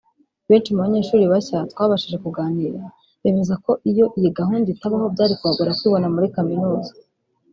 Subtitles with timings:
[0.49, 2.81] Benshi mu banyeshuri bashya twabashije kuganira
[3.21, 6.91] bemeza ko iyo iyi gahunda itabaho byari kubagora kwibona muri kaminuza